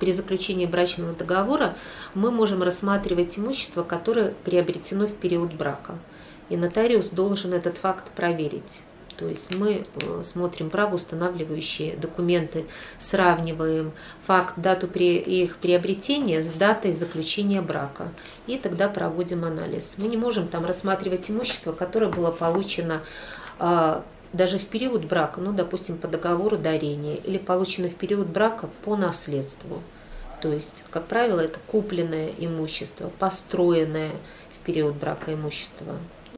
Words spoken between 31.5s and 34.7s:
купленное имущество, построенное в